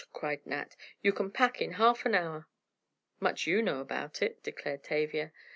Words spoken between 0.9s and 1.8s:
"You can pack in